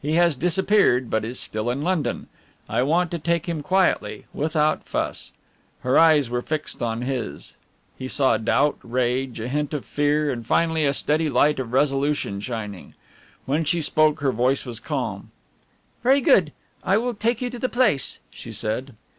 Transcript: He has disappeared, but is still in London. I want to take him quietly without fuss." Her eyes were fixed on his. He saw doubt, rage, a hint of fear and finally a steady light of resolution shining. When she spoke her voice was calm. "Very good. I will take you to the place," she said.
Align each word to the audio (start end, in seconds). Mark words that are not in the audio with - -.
He 0.00 0.14
has 0.14 0.36
disappeared, 0.36 1.10
but 1.10 1.22
is 1.22 1.38
still 1.38 1.68
in 1.68 1.82
London. 1.82 2.28
I 2.66 2.80
want 2.80 3.10
to 3.10 3.18
take 3.18 3.44
him 3.46 3.60
quietly 3.62 4.24
without 4.32 4.88
fuss." 4.88 5.32
Her 5.80 5.98
eyes 5.98 6.30
were 6.30 6.40
fixed 6.40 6.82
on 6.82 7.02
his. 7.02 7.52
He 7.98 8.08
saw 8.08 8.38
doubt, 8.38 8.78
rage, 8.82 9.38
a 9.38 9.48
hint 9.48 9.74
of 9.74 9.84
fear 9.84 10.30
and 10.32 10.46
finally 10.46 10.86
a 10.86 10.94
steady 10.94 11.28
light 11.28 11.58
of 11.58 11.74
resolution 11.74 12.40
shining. 12.40 12.94
When 13.44 13.64
she 13.64 13.82
spoke 13.82 14.20
her 14.20 14.32
voice 14.32 14.64
was 14.64 14.80
calm. 14.80 15.30
"Very 16.02 16.22
good. 16.22 16.54
I 16.82 16.96
will 16.96 17.12
take 17.12 17.42
you 17.42 17.50
to 17.50 17.58
the 17.58 17.68
place," 17.68 18.18
she 18.30 18.52
said. 18.52 18.94